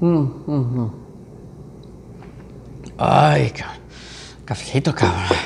Mm, 0.00 0.06
mm, 0.46 0.80
mm. 0.80 0.90
Ay, 2.98 3.52
cafecito, 4.44 4.94
cabrón. 4.94 5.38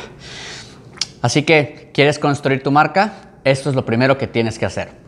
Así 1.23 1.43
que, 1.43 1.91
¿quieres 1.93 2.19
construir 2.19 2.62
tu 2.62 2.70
marca? 2.70 3.38
Esto 3.45 3.70
es 3.70 3.77
lo 3.77 3.84
primero 3.84 4.16
que 4.16 4.27
tienes 4.27 4.59
que 4.59 4.66
hacer. 4.66 5.05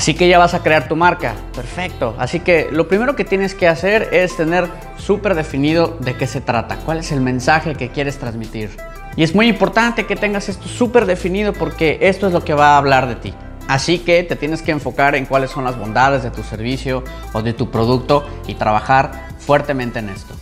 Así 0.00 0.14
que 0.14 0.28
ya 0.28 0.38
vas 0.38 0.54
a 0.54 0.62
crear 0.62 0.88
tu 0.88 0.96
marca. 0.96 1.34
Perfecto. 1.54 2.14
Así 2.18 2.40
que 2.40 2.68
lo 2.72 2.88
primero 2.88 3.16
que 3.16 3.26
tienes 3.26 3.54
que 3.54 3.68
hacer 3.68 4.08
es 4.12 4.34
tener 4.34 4.66
súper 4.96 5.34
definido 5.34 5.98
de 6.00 6.16
qué 6.16 6.26
se 6.26 6.40
trata, 6.40 6.78
cuál 6.86 6.96
es 6.96 7.12
el 7.12 7.20
mensaje 7.20 7.74
que 7.74 7.90
quieres 7.90 8.16
transmitir. 8.16 8.70
Y 9.14 9.24
es 9.24 9.34
muy 9.34 9.46
importante 9.46 10.06
que 10.06 10.16
tengas 10.16 10.48
esto 10.48 10.66
súper 10.66 11.04
definido 11.04 11.52
porque 11.52 11.98
esto 12.00 12.28
es 12.28 12.32
lo 12.32 12.42
que 12.42 12.54
va 12.54 12.76
a 12.76 12.78
hablar 12.78 13.08
de 13.08 13.16
ti. 13.16 13.34
Así 13.68 13.98
que 13.98 14.22
te 14.22 14.36
tienes 14.36 14.62
que 14.62 14.70
enfocar 14.70 15.14
en 15.16 15.26
cuáles 15.26 15.50
son 15.50 15.64
las 15.64 15.78
bondades 15.78 16.22
de 16.22 16.30
tu 16.30 16.42
servicio 16.44 17.04
o 17.34 17.42
de 17.42 17.52
tu 17.52 17.70
producto 17.70 18.26
y 18.46 18.54
trabajar 18.54 19.28
fuertemente 19.38 19.98
en 19.98 20.08
esto. 20.08 20.34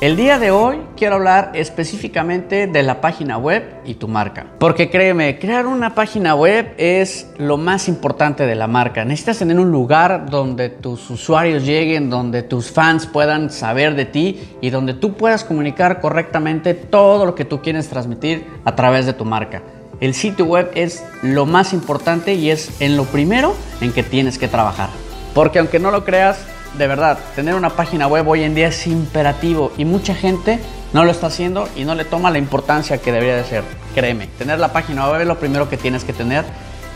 El 0.00 0.14
día 0.14 0.38
de 0.38 0.52
hoy 0.52 0.78
quiero 0.96 1.16
hablar 1.16 1.50
específicamente 1.54 2.68
de 2.68 2.82
la 2.84 3.00
página 3.00 3.36
web 3.36 3.64
y 3.84 3.94
tu 3.94 4.06
marca. 4.06 4.46
Porque 4.60 4.90
créeme, 4.90 5.40
crear 5.40 5.66
una 5.66 5.96
página 5.96 6.36
web 6.36 6.72
es 6.78 7.28
lo 7.36 7.56
más 7.56 7.88
importante 7.88 8.46
de 8.46 8.54
la 8.54 8.68
marca. 8.68 9.04
Necesitas 9.04 9.40
tener 9.40 9.58
un 9.58 9.72
lugar 9.72 10.30
donde 10.30 10.68
tus 10.68 11.10
usuarios 11.10 11.64
lleguen, 11.64 12.10
donde 12.10 12.44
tus 12.44 12.70
fans 12.70 13.08
puedan 13.08 13.50
saber 13.50 13.96
de 13.96 14.04
ti 14.04 14.38
y 14.60 14.70
donde 14.70 14.94
tú 14.94 15.14
puedas 15.14 15.42
comunicar 15.42 16.00
correctamente 16.00 16.74
todo 16.74 17.26
lo 17.26 17.34
que 17.34 17.44
tú 17.44 17.60
quieres 17.60 17.88
transmitir 17.88 18.46
a 18.64 18.76
través 18.76 19.04
de 19.04 19.14
tu 19.14 19.24
marca. 19.24 19.62
El 20.00 20.14
sitio 20.14 20.44
web 20.44 20.70
es 20.76 21.04
lo 21.22 21.44
más 21.44 21.72
importante 21.72 22.34
y 22.34 22.50
es 22.50 22.80
en 22.80 22.96
lo 22.96 23.02
primero 23.02 23.52
en 23.80 23.92
que 23.92 24.04
tienes 24.04 24.38
que 24.38 24.46
trabajar. 24.46 24.90
Porque 25.34 25.58
aunque 25.58 25.80
no 25.80 25.90
lo 25.90 26.04
creas, 26.04 26.46
de 26.76 26.86
verdad, 26.86 27.18
tener 27.34 27.54
una 27.54 27.70
página 27.70 28.06
web 28.06 28.28
hoy 28.28 28.42
en 28.42 28.54
día 28.54 28.68
es 28.68 28.86
imperativo 28.86 29.72
y 29.76 29.84
mucha 29.84 30.14
gente 30.14 30.58
no 30.92 31.04
lo 31.04 31.10
está 31.10 31.28
haciendo 31.28 31.68
y 31.76 31.84
no 31.84 31.94
le 31.94 32.04
toma 32.04 32.30
la 32.30 32.38
importancia 32.38 32.98
que 32.98 33.12
debería 33.12 33.36
de 33.36 33.44
ser. 33.44 33.64
Créeme, 33.94 34.26
tener 34.38 34.58
la 34.58 34.72
página 34.72 35.08
web 35.10 35.20
es 35.20 35.26
lo 35.26 35.38
primero 35.38 35.68
que 35.68 35.76
tienes 35.76 36.04
que 36.04 36.12
tener 36.12 36.44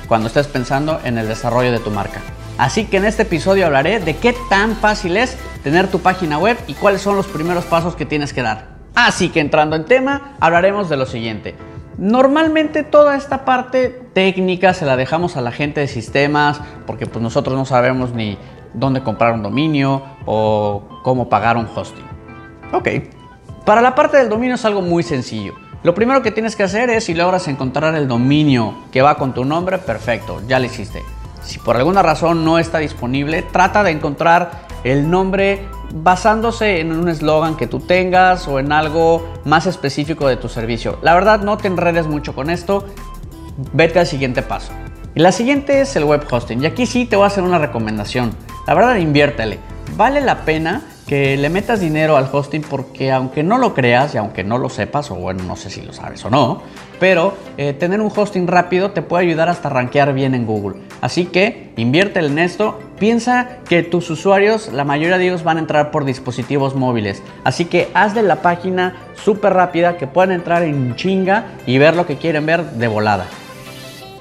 cuando 0.08 0.28
estés 0.28 0.46
pensando 0.46 1.00
en 1.04 1.18
el 1.18 1.28
desarrollo 1.28 1.72
de 1.72 1.78
tu 1.78 1.90
marca. 1.90 2.20
Así 2.58 2.84
que 2.84 2.98
en 2.98 3.06
este 3.06 3.22
episodio 3.22 3.66
hablaré 3.66 3.98
de 3.98 4.16
qué 4.16 4.34
tan 4.50 4.76
fácil 4.76 5.16
es 5.16 5.36
tener 5.64 5.88
tu 5.88 6.00
página 6.00 6.38
web 6.38 6.58
y 6.66 6.74
cuáles 6.74 7.00
son 7.00 7.16
los 7.16 7.26
primeros 7.26 7.64
pasos 7.64 7.96
que 7.96 8.04
tienes 8.04 8.32
que 8.32 8.42
dar. 8.42 8.72
Así 8.94 9.30
que 9.30 9.40
entrando 9.40 9.74
en 9.74 9.84
tema, 9.84 10.36
hablaremos 10.38 10.90
de 10.90 10.96
lo 10.96 11.06
siguiente. 11.06 11.54
Normalmente 11.98 12.82
toda 12.82 13.16
esta 13.16 13.44
parte 13.44 13.88
técnica 14.12 14.74
se 14.74 14.84
la 14.84 14.96
dejamos 14.96 15.36
a 15.36 15.40
la 15.40 15.52
gente 15.52 15.80
de 15.80 15.88
sistemas 15.88 16.60
porque 16.86 17.06
pues 17.06 17.22
nosotros 17.22 17.56
no 17.56 17.64
sabemos 17.64 18.12
ni 18.12 18.38
dónde 18.74 19.02
comprar 19.02 19.32
un 19.32 19.42
dominio 19.42 20.02
o 20.26 20.82
cómo 21.02 21.28
pagar 21.28 21.56
un 21.56 21.68
hosting. 21.74 22.04
Ok, 22.72 22.88
para 23.64 23.80
la 23.80 23.94
parte 23.94 24.16
del 24.16 24.28
dominio 24.28 24.54
es 24.56 24.64
algo 24.64 24.82
muy 24.82 25.02
sencillo. 25.02 25.54
Lo 25.82 25.94
primero 25.94 26.22
que 26.22 26.30
tienes 26.30 26.54
que 26.54 26.62
hacer 26.62 26.90
es 26.90 27.04
si 27.04 27.14
logras 27.14 27.48
encontrar 27.48 27.94
el 27.94 28.06
dominio 28.06 28.74
que 28.92 29.02
va 29.02 29.16
con 29.16 29.34
tu 29.34 29.44
nombre, 29.44 29.78
perfecto, 29.78 30.40
ya 30.46 30.58
lo 30.58 30.66
hiciste. 30.66 31.02
Si 31.42 31.58
por 31.58 31.76
alguna 31.76 32.02
razón 32.02 32.44
no 32.44 32.58
está 32.58 32.78
disponible, 32.78 33.42
trata 33.42 33.82
de 33.82 33.90
encontrar 33.90 34.50
el 34.84 35.10
nombre 35.10 35.66
basándose 35.94 36.80
en 36.80 36.92
un 36.92 37.08
eslogan 37.08 37.56
que 37.56 37.66
tú 37.66 37.80
tengas 37.80 38.48
o 38.48 38.58
en 38.58 38.72
algo 38.72 39.28
más 39.44 39.66
específico 39.66 40.28
de 40.28 40.36
tu 40.36 40.48
servicio. 40.48 40.98
La 41.02 41.14
verdad 41.14 41.40
no 41.40 41.56
te 41.56 41.68
enredes 41.68 42.06
mucho 42.06 42.34
con 42.34 42.48
esto, 42.48 42.86
vete 43.72 43.98
al 43.98 44.06
siguiente 44.06 44.42
paso. 44.42 44.72
Y 45.14 45.20
la 45.20 45.30
siguiente 45.30 45.80
es 45.82 45.94
el 45.96 46.04
web 46.04 46.22
hosting. 46.30 46.62
Y 46.62 46.66
aquí 46.66 46.86
sí 46.86 47.04
te 47.04 47.16
voy 47.16 47.24
a 47.24 47.26
hacer 47.26 47.44
una 47.44 47.58
recomendación. 47.58 48.34
La 48.66 48.74
verdad, 48.74 48.96
inviértele. 48.96 49.58
Vale 49.94 50.22
la 50.22 50.44
pena 50.44 50.82
que 51.06 51.36
le 51.36 51.50
metas 51.50 51.80
dinero 51.80 52.16
al 52.16 52.28
hosting 52.32 52.62
porque 52.62 53.12
aunque 53.12 53.42
no 53.42 53.58
lo 53.58 53.74
creas 53.74 54.14
y 54.14 54.18
aunque 54.18 54.44
no 54.44 54.56
lo 54.56 54.70
sepas, 54.70 55.10
o 55.10 55.16
bueno, 55.16 55.42
no 55.44 55.56
sé 55.56 55.68
si 55.68 55.82
lo 55.82 55.92
sabes 55.92 56.24
o 56.24 56.30
no, 56.30 56.62
pero 56.98 57.34
eh, 57.58 57.74
tener 57.74 58.00
un 58.00 58.10
hosting 58.14 58.46
rápido 58.46 58.92
te 58.92 59.02
puede 59.02 59.26
ayudar 59.26 59.50
hasta 59.50 59.68
rankear 59.68 60.14
bien 60.14 60.34
en 60.34 60.46
Google. 60.46 60.80
Así 61.02 61.26
que 61.26 61.72
inviértele 61.76 62.28
en 62.28 62.38
esto. 62.38 62.80
Piensa 62.98 63.58
que 63.68 63.82
tus 63.82 64.08
usuarios, 64.08 64.72
la 64.72 64.84
mayoría 64.84 65.18
de 65.18 65.24
ellos 65.24 65.42
van 65.42 65.58
a 65.58 65.60
entrar 65.60 65.90
por 65.90 66.06
dispositivos 66.06 66.74
móviles. 66.74 67.22
Así 67.44 67.66
que 67.66 67.90
hazle 67.92 68.22
la 68.22 68.36
página 68.36 68.96
súper 69.22 69.52
rápida 69.52 69.98
que 69.98 70.06
puedan 70.06 70.32
entrar 70.32 70.62
en 70.62 70.96
chinga 70.96 71.48
y 71.66 71.76
ver 71.76 71.96
lo 71.96 72.06
que 72.06 72.16
quieren 72.16 72.46
ver 72.46 72.64
de 72.64 72.88
volada. 72.88 73.26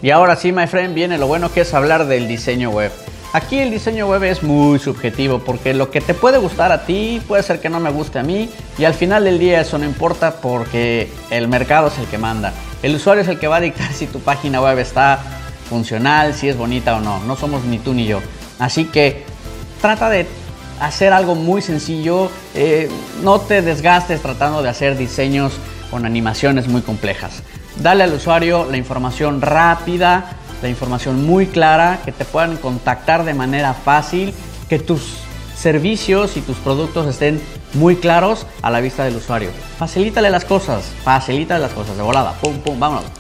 Y 0.02 0.10
ahora 0.10 0.36
sí, 0.36 0.52
my 0.52 0.68
friend, 0.68 0.96
viene 0.96 1.18
lo 1.18 1.28
bueno 1.28 1.52
que 1.52 1.62
es 1.62 1.74
hablar 1.74 2.08
del 2.08 2.28
diseño 2.28 2.72
web. 2.72 2.92
Aquí 3.34 3.60
el 3.60 3.72
diseño 3.72 4.08
web 4.08 4.24
es 4.24 4.44
muy 4.44 4.78
subjetivo 4.80 5.40
porque 5.40 5.74
lo 5.74 5.90
que 5.90 6.02
te 6.02 6.14
puede 6.14 6.38
gustar 6.38 6.72
a 6.72 6.86
ti 6.86 7.22
puede 7.28 7.44
ser 7.44 7.62
que 7.62 7.70
no 7.70 7.80
me 7.80 7.90
guste 7.90 8.20
a 8.20 8.24
mí 8.24 8.50
y 8.78 8.84
al 8.84 8.94
final 8.94 9.24
del 9.24 9.40
día 9.40 9.62
eso 9.62 9.78
no 9.78 9.86
importa 9.86 10.42
porque 10.42 11.10
el 11.30 11.48
mercado 11.48 11.88
es 11.88 11.98
el 11.98 12.08
que 12.08 12.18
manda. 12.18 12.52
El 12.84 12.96
usuario 12.96 13.22
es 13.22 13.30
el 13.30 13.40
que 13.40 13.48
va 13.48 13.58
a 13.58 13.62
dictar 13.62 13.94
si 13.94 14.08
tu 14.08 14.20
página 14.20 14.60
web 14.60 14.80
está 14.80 15.20
funcional, 15.70 16.34
si 16.34 16.50
es 16.50 16.58
bonita 16.58 16.98
o 16.98 17.00
no. 17.00 17.20
No 17.24 17.38
somos 17.38 17.64
ni 17.64 17.80
tú 17.80 17.94
ni 17.94 18.06
yo. 18.06 18.20
Así 18.60 18.86
que 18.86 19.24
trata 19.80 20.10
de 20.10 20.26
hacer 20.82 21.14
algo 21.14 21.36
muy 21.36 21.62
sencillo. 21.62 22.30
Eh, 22.54 22.90
no 23.24 23.40
te 23.40 23.62
desgastes 23.62 24.22
tratando 24.22 24.62
de 24.62 24.68
hacer 24.68 24.98
diseños 24.98 25.54
con 25.90 26.06
animaciones 26.06 26.68
muy 26.68 26.82
complejas. 26.82 27.44
Dale 27.78 28.04
al 28.04 28.14
usuario 28.14 28.68
la 28.70 28.78
información 28.78 29.42
rápida 29.42 30.38
la 30.62 30.70
información 30.70 31.26
muy 31.26 31.48
clara, 31.48 32.00
que 32.06 32.12
te 32.12 32.26
puedan 32.26 32.58
contactar 32.58 33.26
de 33.26 33.34
manera 33.34 33.74
fácil, 33.74 34.34
que 34.70 34.80
tus 34.80 35.18
servicios 35.56 36.38
y 36.38 36.42
tus 36.42 36.58
productos 36.58 37.08
estén 37.08 37.42
muy 37.74 37.96
claros 37.96 38.46
a 38.62 38.70
la 38.70 38.82
vista 38.82 39.04
del 39.04 39.16
usuario. 39.16 39.50
Facilítale 39.78 40.30
las 40.30 40.46
cosas, 40.46 40.92
facilítale 41.04 41.62
las 41.62 41.74
cosas 41.74 41.98
de 41.98 42.04
volada, 42.04 42.34
pum, 42.34 42.58
pum, 42.60 42.80
vámonos. 42.80 43.12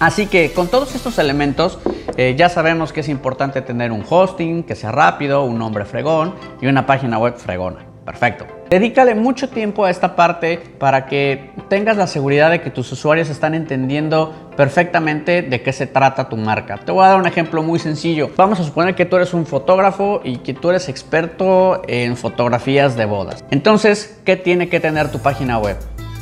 Así 0.00 0.26
que 0.26 0.52
con 0.52 0.68
todos 0.68 0.94
estos 0.94 1.18
elementos 1.18 1.78
eh, 2.16 2.34
ya 2.36 2.48
sabemos 2.48 2.92
que 2.92 3.00
es 3.00 3.08
importante 3.08 3.62
tener 3.62 3.92
un 3.92 4.04
hosting 4.08 4.64
que 4.64 4.74
sea 4.74 4.90
rápido, 4.90 5.44
un 5.44 5.58
nombre 5.58 5.84
fregón 5.84 6.34
y 6.60 6.66
una 6.66 6.84
página 6.84 7.18
web 7.18 7.36
fregona. 7.36 7.86
Perfecto. 8.04 8.46
Dedícale 8.74 9.14
mucho 9.14 9.50
tiempo 9.50 9.84
a 9.84 9.90
esta 9.90 10.16
parte 10.16 10.58
para 10.80 11.06
que 11.06 11.52
tengas 11.68 11.96
la 11.96 12.08
seguridad 12.08 12.50
de 12.50 12.60
que 12.60 12.70
tus 12.70 12.90
usuarios 12.90 13.30
están 13.30 13.54
entendiendo 13.54 14.50
perfectamente 14.56 15.42
de 15.42 15.62
qué 15.62 15.72
se 15.72 15.86
trata 15.86 16.28
tu 16.28 16.36
marca. 16.36 16.78
Te 16.78 16.90
voy 16.90 17.04
a 17.04 17.10
dar 17.10 17.20
un 17.20 17.26
ejemplo 17.28 17.62
muy 17.62 17.78
sencillo. 17.78 18.32
Vamos 18.36 18.58
a 18.58 18.64
suponer 18.64 18.96
que 18.96 19.04
tú 19.04 19.14
eres 19.14 19.32
un 19.32 19.46
fotógrafo 19.46 20.22
y 20.24 20.38
que 20.38 20.54
tú 20.54 20.70
eres 20.70 20.88
experto 20.88 21.82
en 21.86 22.16
fotografías 22.16 22.96
de 22.96 23.04
bodas. 23.04 23.44
Entonces, 23.52 24.20
¿qué 24.24 24.34
tiene 24.34 24.68
que 24.68 24.80
tener 24.80 25.08
tu 25.12 25.20
página 25.20 25.56
web? 25.60 25.76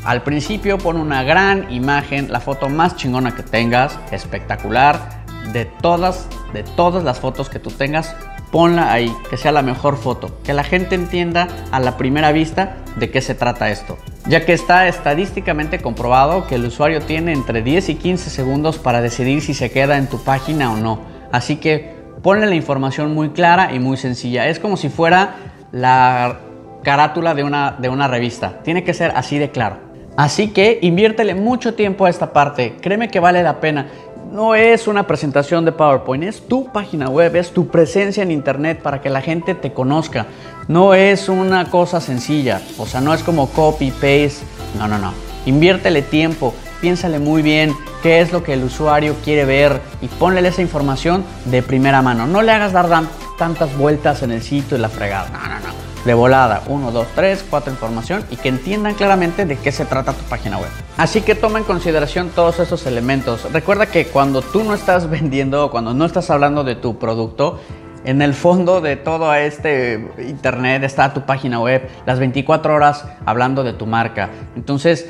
Al 0.05 0.21
principio 0.21 0.77
pon 0.77 0.99
una 0.99 1.23
gran 1.23 1.73
imagen, 1.73 2.31
la 2.31 2.41
foto 2.41 2.69
más 2.69 2.97
chingona 2.97 3.35
que 3.35 3.44
tengas, 3.44 3.99
espectacular, 4.11 5.22
de 5.53 5.65
todas, 5.65 6.29
de 6.53 6.62
todas 6.62 7.05
las 7.05 7.21
fotos 7.21 7.49
que 7.49 7.59
tú 7.59 7.71
tengas, 7.71 8.15
ponla 8.50 8.93
ahí, 8.93 9.12
que 9.31 9.37
sea 9.37 9.50
la 9.50 9.62
mejor 9.62 9.97
foto, 9.97 10.39
que 10.44 10.53
la 10.53 10.62
gente 10.62 10.94
entienda 10.94 11.49
a 11.71 11.81
la 11.81 11.97
primera 11.97 12.33
vista 12.33 12.77
de 12.97 13.11
qué 13.11 13.21
se 13.23 13.35
trata 13.35 13.71
esto, 13.71 13.97
ya 14.27 14.44
que 14.44 14.53
está 14.53 14.87
estadísticamente 14.87 15.81
comprobado 15.81 16.47
que 16.47 16.56
el 16.56 16.67
usuario 16.67 17.00
tiene 17.00 17.33
entre 17.33 17.62
10 17.62 17.89
y 17.89 17.94
15 17.94 18.31
segundos 18.31 18.79
para 18.79 19.00
decidir 19.00 19.41
si 19.41 19.55
se 19.55 19.71
queda 19.71 19.97
en 19.97 20.06
tu 20.06 20.23
página 20.23 20.71
o 20.73 20.77
no. 20.77 21.00
Así 21.33 21.56
que 21.56 21.94
ponle 22.23 22.47
la 22.47 22.55
información 22.55 23.15
muy 23.15 23.31
clara 23.31 23.73
y 23.75 23.79
muy 23.79 23.97
sencilla. 23.97 24.47
Es 24.49 24.59
como 24.59 24.77
si 24.77 24.91
fuera 24.91 25.37
la 25.73 26.41
carátula 26.83 27.35
de 27.35 27.44
una, 27.44 27.77
de 27.79 27.89
una 27.89 28.06
revista. 28.06 28.61
Tiene 28.62 28.85
que 28.85 28.93
ser 28.93 29.12
así 29.17 29.39
de 29.39 29.50
claro. 29.50 29.93
Así 30.17 30.49
que 30.49 30.79
inviértele 30.83 31.35
mucho 31.35 31.75
tiempo 31.75 32.05
a 32.05 32.11
esta 32.11 32.35
parte. 32.35 32.77
Créeme 32.83 33.09
que 33.09 33.19
vale 33.19 33.43
la 33.43 33.61
pena 33.61 33.87
no 34.32 34.55
es 34.55 34.88
una 34.88 35.06
presentación 35.06 35.67
de 35.67 35.73
PowerPoint, 35.73 36.25
es 36.25 36.49
tu 36.49 36.73
página 36.73 37.08
web, 37.11 37.37
es 37.37 37.50
tu 37.50 37.69
presencia 37.69 38.23
en 38.23 38.31
Internet 38.31 38.81
para 38.81 39.02
que 39.02 39.11
la 39.11 39.20
gente 39.20 39.55
te 39.55 39.75
conozca. 39.75 40.26
No 40.69 40.94
es 40.94 41.29
una 41.29 41.70
cosa 41.70 42.00
sencilla, 42.00 42.62
o 42.79 42.87
sea, 42.87 43.02
no 43.02 43.12
es 43.12 43.23
como 43.23 43.50
copy, 43.50 43.90
paste, 43.90 44.37
no, 44.79 44.88
no, 44.88 44.99
no. 44.99 45.12
Inviértele 45.44 46.00
tiempo, 46.00 46.55
piénsale 46.81 47.19
muy 47.19 47.43
bien 47.43 47.75
qué 48.02 48.20
es 48.20 48.32
lo 48.32 48.43
que 48.43 48.55
el 48.55 48.64
usuario 48.64 49.17
quiere 49.23 49.44
ver 49.44 49.81
y 50.00 50.08
ponle 50.08 50.46
esa 50.49 50.62
información 50.62 51.25
de 51.44 51.62
primera 51.62 52.00
mano. 52.00 52.26
No 52.26 52.40
le 52.40 52.52
hagas 52.52 52.73
dar 52.73 52.88
tantas 53.37 53.76
vueltas 53.76 54.23
en 54.23 54.31
el 54.31 54.43
sitio 54.43 54.79
y 54.79 54.81
la 54.81 54.88
fregada. 54.88 55.29
No, 55.29 55.38
no, 55.40 55.61
no. 55.61 55.72
De 56.05 56.15
volada, 56.15 56.63
1, 56.67 56.91
2, 56.91 57.07
3, 57.15 57.47
4 57.49 57.73
información 57.73 58.25
y 58.31 58.37
que 58.37 58.49
entiendan 58.49 58.95
claramente 58.95 59.47
de 59.47 59.57
qué 59.57 59.71
se 59.71 59.85
trata 59.85 60.13
tu 60.13 60.25
página 60.25 60.59
web. 60.59 60.69
Así 60.97 61.21
que 61.21 61.37
toma 61.37 61.61
en 61.61 61.65
consideración 61.65 62.31
todos 62.31 62.59
esos 62.59 62.87
elementos. 62.87 63.51
Recuerda 63.53 63.87
que 63.87 64.07
cuando 64.07 64.43
tú 64.43 64.65
no 64.65 64.75
estás 64.75 65.09
vendiendo 65.11 65.67
o 65.67 65.71
cuando 65.71 65.95
no 65.95 66.05
estás 66.05 66.29
hablando 66.31 66.65
de 66.65 66.75
tu 66.75 66.99
producto, 66.99 67.61
en 68.05 68.21
el 68.21 68.35
fondo 68.35 68.81
de 68.81 68.97
todo 68.97 69.33
este 69.35 70.09
internet 70.19 70.83
está 70.83 71.15
tu 71.15 71.23
página 71.23 71.61
web, 71.61 71.89
las 72.05 72.19
24 72.19 72.75
horas 72.75 73.05
hablando 73.25 73.63
de 73.63 73.73
tu 73.73 73.87
marca. 73.87 74.31
Entonces, 74.57 75.09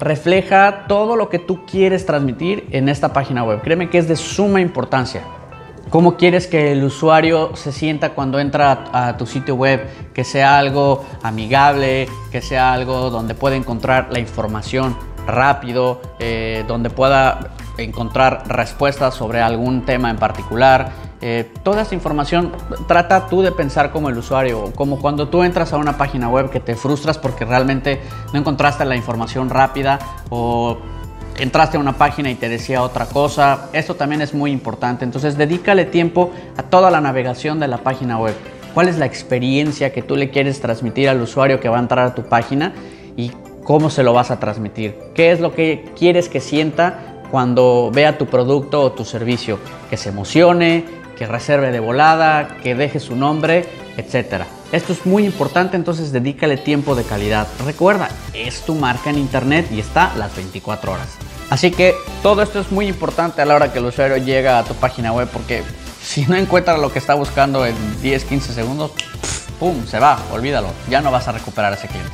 refleja 0.00 0.86
todo 0.88 1.16
lo 1.16 1.28
que 1.28 1.38
tú 1.38 1.66
quieres 1.66 2.06
transmitir 2.06 2.66
en 2.70 2.88
esta 2.88 3.12
página 3.12 3.44
web. 3.44 3.60
Créeme 3.60 3.90
que 3.90 3.98
es 3.98 4.08
de 4.08 4.16
suma 4.16 4.62
importancia. 4.62 5.22
¿Cómo 5.90 6.16
quieres 6.16 6.46
que 6.46 6.70
el 6.70 6.84
usuario 6.84 7.56
se 7.56 7.72
sienta 7.72 8.10
cuando 8.10 8.38
entra 8.38 8.84
a, 8.92 9.16
tu 9.16 9.26
sitio 9.26 9.56
web? 9.56 9.84
Que 10.14 10.22
sea 10.22 10.56
algo 10.56 11.04
amigable, 11.24 12.08
que 12.30 12.40
sea 12.40 12.72
algo 12.72 13.10
donde 13.10 13.34
pueda 13.34 13.56
encontrar 13.56 14.08
la 14.12 14.20
información 14.20 14.96
rápido, 15.26 16.00
eh, 16.20 16.64
donde 16.68 16.90
pueda 16.90 17.54
encontrar 17.76 18.44
respuestas 18.46 19.14
sobre 19.14 19.40
algún 19.40 19.84
tema 19.84 20.10
en 20.10 20.16
particular. 20.16 20.92
Eh, 21.22 21.52
toda 21.64 21.82
esta 21.82 21.96
información 21.96 22.52
trata 22.86 23.26
tú 23.26 23.42
de 23.42 23.50
pensar 23.50 23.90
como 23.90 24.08
el 24.10 24.16
usuario, 24.16 24.72
como 24.76 25.00
cuando 25.00 25.28
tú 25.28 25.42
entras 25.42 25.72
a 25.72 25.76
una 25.76 25.98
página 25.98 26.28
web 26.28 26.50
que 26.50 26.60
te 26.60 26.76
frustras 26.76 27.18
porque 27.18 27.44
realmente 27.44 28.00
no 28.32 28.38
encontraste 28.38 28.84
la 28.84 28.94
información 28.94 29.50
rápida 29.50 29.98
o 30.30 30.78
entraste 31.40 31.78
a 31.78 31.80
una 31.80 31.94
página 31.94 32.30
y 32.30 32.34
te 32.34 32.48
decía 32.48 32.82
otra 32.82 33.06
cosa. 33.06 33.70
Esto 33.72 33.96
también 33.96 34.22
es 34.22 34.34
muy 34.34 34.50
importante. 34.52 35.04
Entonces, 35.04 35.36
dedícale 35.36 35.86
tiempo 35.86 36.30
a 36.56 36.62
toda 36.62 36.90
la 36.90 37.00
navegación 37.00 37.58
de 37.58 37.68
la 37.68 37.78
página 37.78 38.18
web. 38.18 38.34
¿Cuál 38.74 38.88
es 38.88 38.98
la 38.98 39.06
experiencia 39.06 39.92
que 39.92 40.02
tú 40.02 40.16
le 40.16 40.30
quieres 40.30 40.60
transmitir 40.60 41.08
al 41.08 41.20
usuario 41.20 41.58
que 41.58 41.68
va 41.68 41.78
a 41.78 41.80
entrar 41.80 42.06
a 42.06 42.14
tu 42.14 42.24
página 42.24 42.72
y 43.16 43.32
cómo 43.64 43.90
se 43.90 44.02
lo 44.02 44.12
vas 44.12 44.30
a 44.30 44.38
transmitir? 44.38 44.96
¿Qué 45.14 45.32
es 45.32 45.40
lo 45.40 45.54
que 45.54 45.92
quieres 45.98 46.28
que 46.28 46.40
sienta 46.40 47.22
cuando 47.30 47.90
vea 47.92 48.18
tu 48.18 48.26
producto 48.26 48.82
o 48.82 48.92
tu 48.92 49.04
servicio? 49.04 49.58
Que 49.88 49.96
se 49.96 50.10
emocione, 50.10 50.84
que 51.16 51.26
reserve 51.26 51.72
de 51.72 51.80
volada, 51.80 52.56
que 52.62 52.74
deje 52.74 53.00
su 53.00 53.16
nombre, 53.16 53.64
etcétera. 53.96 54.46
Esto 54.72 54.92
es 54.92 55.04
muy 55.04 55.24
importante, 55.24 55.76
entonces 55.76 56.12
dedícale 56.12 56.56
tiempo 56.56 56.94
de 56.94 57.02
calidad. 57.02 57.48
Recuerda, 57.64 58.08
es 58.34 58.62
tu 58.62 58.76
marca 58.76 59.10
en 59.10 59.18
internet 59.18 59.66
y 59.72 59.80
está 59.80 60.14
las 60.16 60.34
24 60.36 60.92
horas. 60.92 61.08
Así 61.50 61.72
que 61.72 61.96
todo 62.22 62.42
esto 62.42 62.60
es 62.60 62.70
muy 62.70 62.86
importante 62.86 63.42
a 63.42 63.44
la 63.44 63.56
hora 63.56 63.72
que 63.72 63.80
el 63.80 63.86
usuario 63.86 64.16
llega 64.18 64.60
a 64.60 64.64
tu 64.64 64.74
página 64.74 65.12
web 65.12 65.28
porque 65.32 65.64
si 66.00 66.24
no 66.26 66.36
encuentra 66.36 66.78
lo 66.78 66.92
que 66.92 67.00
está 67.00 67.14
buscando 67.14 67.66
en 67.66 67.74
10, 68.00 68.24
15 68.24 68.54
segundos, 68.54 68.92
¡pum! 69.58 69.84
Se 69.86 69.98
va, 69.98 70.22
olvídalo, 70.32 70.68
ya 70.88 71.00
no 71.00 71.10
vas 71.10 71.26
a 71.26 71.32
recuperar 71.32 71.72
ese 71.72 71.88
cliente. 71.88 72.12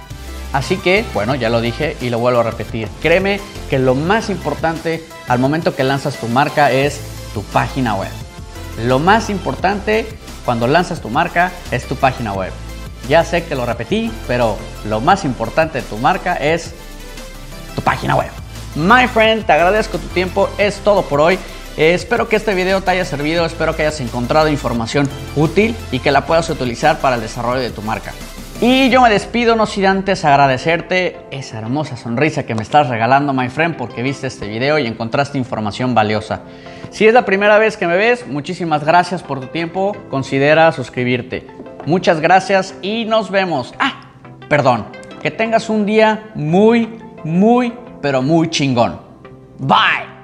Así 0.55 0.79
que, 0.79 1.05
bueno, 1.13 1.35
ya 1.35 1.51
lo 1.51 1.61
dije 1.61 1.99
y 2.01 2.09
lo 2.09 2.19
vuelvo 2.19 2.41
a 2.41 2.45
repetir. 2.45 2.89
Créeme 3.03 3.39
que 3.69 3.79
lo 3.79 3.95
más 3.95 4.31
importante 4.31 5.05
al 5.29 5.39
momento 5.39 5.77
que 5.77 5.85
lanzas 5.85 6.17
tu 6.17 6.29
marca 6.29 6.73
es 6.73 7.01
tu 7.35 7.43
página 7.43 7.95
web. 7.95 8.11
Lo 8.87 8.99
más 8.99 9.29
importante 9.29 10.07
cuando 10.47 10.67
lanzas 10.67 11.03
tu 11.03 11.11
marca 11.11 11.53
es 11.71 11.87
tu 11.87 11.97
página 11.97 12.33
web. 12.33 12.53
Ya 13.09 13.25
sé 13.25 13.45
que 13.45 13.55
lo 13.55 13.67
repetí, 13.67 14.11
pero 14.27 14.57
lo 14.89 15.01
más 15.01 15.25
importante 15.25 15.83
de 15.83 15.85
tu 15.85 15.99
marca 15.99 16.35
es 16.35 16.73
tu 17.75 17.83
página 17.83 18.15
web. 18.15 18.31
My 18.77 19.07
friend, 19.09 19.45
te 19.45 19.53
agradezco 19.53 19.99
tu 19.99 20.07
tiempo, 20.09 20.49
es 20.57 20.77
todo 20.77 21.03
por 21.03 21.21
hoy. 21.21 21.39
Eh, 21.77 21.93
espero 21.93 22.29
que 22.29 22.37
este 22.37 22.55
video 22.55 22.81
te 22.81 22.93
haya 22.93 23.05
servido, 23.05 23.45
espero 23.45 23.77
que 23.77 23.83
hayas 23.83 24.01
encontrado 24.01 24.49
información 24.49 25.09
útil 25.35 25.77
y 25.91 25.99
que 25.99 26.11
la 26.11 26.27
puedas 26.27 26.49
utilizar 26.49 26.99
para 27.01 27.17
el 27.17 27.23
desarrollo 27.23 27.61
de 27.61 27.71
tu 27.71 27.83
marca. 27.83 28.13
Y 28.61 28.89
yo 28.89 29.03
me 29.03 29.11
despido, 29.11 29.55
no 29.55 29.67
sin 29.67 29.85
antes 29.85 30.25
agradecerte 30.25 31.19
esa 31.31 31.59
hermosa 31.59 31.99
sonrisa 31.99 32.47
que 32.47 32.55
me 32.55 32.63
estás 32.63 32.89
regalando, 32.89 33.35
my 33.35 33.51
friend, 33.51 33.77
porque 33.77 34.03
viste 34.03 34.27
este 34.29 34.49
video 34.49 34.79
y 34.79 34.87
encontraste 34.87 35.37
información 35.37 35.95
valiosa. 35.95 36.41
Si 36.91 37.07
es 37.07 37.13
la 37.13 37.27
primera 37.27 37.59
vez 37.59 37.77
que 37.77 37.87
me 37.87 37.99
ves, 37.99 38.27
muchísimas 38.27 38.83
gracias 38.83 39.23
por 39.23 39.41
tu 39.41 39.49
tiempo, 39.49 39.95
considera 40.09 40.73
suscribirte. 40.73 41.47
Muchas 41.85 42.21
gracias 42.21 42.75
y 42.81 43.05
nos 43.05 43.31
vemos. 43.31 43.75
Ah, 43.79 44.13
perdón, 44.49 44.87
que 45.23 45.31
tengas 45.31 45.69
un 45.69 45.85
día 45.85 46.31
muy, 46.35 46.99
muy 47.25 47.75
pero 48.01 48.23
muy 48.23 48.49
chingón. 48.49 48.99
Bye. 49.59 50.16